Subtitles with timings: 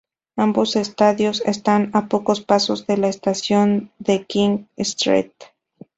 [0.35, 5.31] Ambos estadios están a pocos pasos de la Estación de King Street.